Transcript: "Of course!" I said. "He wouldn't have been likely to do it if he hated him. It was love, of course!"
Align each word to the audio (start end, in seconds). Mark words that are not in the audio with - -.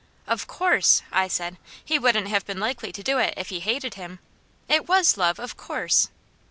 "Of 0.25 0.47
course!" 0.47 1.03
I 1.11 1.27
said. 1.27 1.57
"He 1.85 1.99
wouldn't 1.99 2.27
have 2.27 2.43
been 2.43 2.59
likely 2.59 2.91
to 2.91 3.03
do 3.03 3.19
it 3.19 3.35
if 3.37 3.49
he 3.49 3.59
hated 3.59 3.93
him. 3.93 4.17
It 4.67 4.87
was 4.87 5.15
love, 5.15 5.37
of 5.37 5.57
course!" 5.57 6.09